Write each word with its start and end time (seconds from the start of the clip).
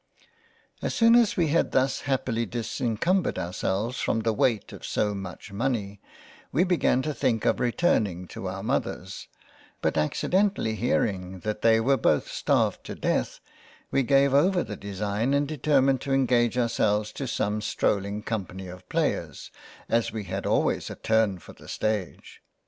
As 0.81 0.95
soon 0.95 1.13
as 1.15 1.37
we 1.37 1.49
had 1.49 1.73
thus 1.73 2.01
happily 2.09 2.43
dis 2.47 2.81
encumbered 2.81 3.37
ourselves 3.37 3.99
from 3.99 4.21
the 4.21 4.33
weight 4.33 4.73
of 4.73 4.83
so 4.83 5.13
much 5.13 5.51
money, 5.51 6.01
we 6.51 6.63
began 6.63 7.03
to 7.03 7.13
think 7.13 7.45
of 7.45 7.59
returning 7.59 8.27
to 8.29 8.47
our 8.47 8.63
Mothers, 8.63 9.27
but 9.79 9.99
accidentally 9.99 10.73
hearing 10.73 11.41
that 11.41 11.61
they 11.61 11.79
were 11.79 11.97
both 11.97 12.31
starved 12.31 12.83
to 12.85 12.95
Death, 12.95 13.41
we 13.91 14.01
gave 14.01 14.33
over 14.33 14.63
the 14.63 14.75
design 14.75 15.35
and 15.35 15.47
determined 15.47 16.01
to 16.01 16.13
engage 16.13 16.57
ourselves 16.57 17.11
to 17.11 17.27
some 17.27 17.61
stroll 17.61 18.03
ing 18.03 18.23
Company 18.23 18.65
of 18.67 18.89
Players, 18.89 19.51
as 19.87 20.11
we 20.11 20.23
had 20.23 20.47
always 20.47 20.89
a 20.89 20.95
turn 20.95 21.37
for 21.37 21.53
the 21.53 21.67
Stage. 21.67 22.41